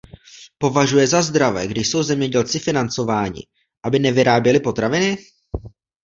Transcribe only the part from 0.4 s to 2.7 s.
Považuje za zdravé, když jsou zemědělci